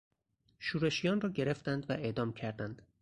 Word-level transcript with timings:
شورشیان 0.59 1.21
را 1.21 1.29
گرفتند 1.29 1.85
و 1.89 1.93
اعدام 1.93 2.33
کردند. 2.33 2.81